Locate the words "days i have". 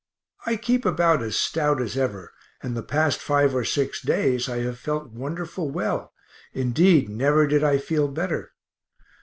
4.01-4.79